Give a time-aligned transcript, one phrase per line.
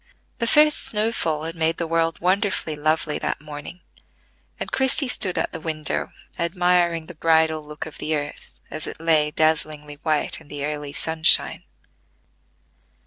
[0.39, 3.81] The first snow fall had made the world wonderfully lovely that morning;
[4.59, 8.99] and Christie stood at the window admiring the bridal look of the earth, as it
[8.99, 11.65] lay dazzlingly white in the early sunshine.